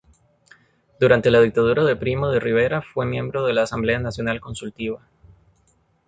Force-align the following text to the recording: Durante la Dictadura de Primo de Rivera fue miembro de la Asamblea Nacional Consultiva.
Durante 0.99 1.29
la 1.29 1.41
Dictadura 1.41 1.83
de 1.83 1.95
Primo 1.95 2.29
de 2.31 2.39
Rivera 2.39 2.81
fue 2.81 3.05
miembro 3.05 3.45
de 3.45 3.53
la 3.53 3.61
Asamblea 3.61 3.99
Nacional 3.99 4.41
Consultiva. 4.41 5.07